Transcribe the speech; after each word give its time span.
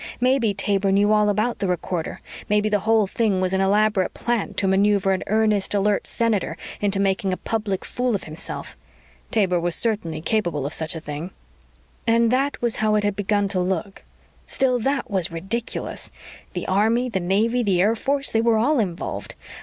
Maybe 0.19 0.51
Taber 0.55 0.91
knew 0.91 1.13
all 1.13 1.29
about 1.29 1.59
the 1.59 1.67
recorder. 1.67 2.21
Maybe 2.49 2.69
the 2.69 2.79
whole 2.79 3.03
meeting 3.07 3.39
was 3.39 3.53
an 3.53 3.61
elaborate 3.61 4.15
plant 4.15 4.57
to 4.57 4.67
maneuver 4.67 5.11
an 5.13 5.21
earnest, 5.27 5.75
alert 5.75 6.07
senator 6.07 6.57
into 6.81 6.99
making 6.99 7.31
a 7.31 7.37
public 7.37 7.85
fool 7.85 8.15
of 8.15 8.23
himself. 8.23 8.75
Taber 9.29 9.59
was 9.59 9.75
certainly 9.75 10.19
capable 10.19 10.65
of 10.65 10.73
such 10.73 10.95
a 10.95 10.99
thing. 10.99 11.29
And 12.07 12.31
that 12.31 12.59
was 12.63 12.77
how 12.77 12.95
it 12.95 13.03
had 13.03 13.15
begun 13.15 13.47
to 13.49 13.59
look. 13.59 14.01
Still, 14.47 14.79
that 14.79 15.11
was 15.11 15.31
ridiculous. 15.31 16.09
The 16.53 16.65
Army, 16.67 17.07
the 17.07 17.19
Navy, 17.19 17.61
the 17.61 17.79
Air 17.79 17.95
Force 17.95 18.31
they 18.31 18.41
were 18.41 18.57
all 18.57 18.79
involved. 18.79 19.35